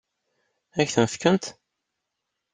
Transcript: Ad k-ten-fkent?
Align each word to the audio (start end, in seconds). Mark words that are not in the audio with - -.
Ad 0.79 0.85
k-ten-fkent? 0.87 1.45